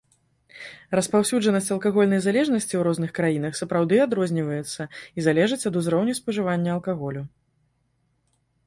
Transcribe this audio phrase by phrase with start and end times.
[0.99, 7.21] Распаўсюджанасць алкагольнай залежнасці ў розных краінах сапраўды адрозніваецца і залежыць ад узроўню спажывання алкаголю.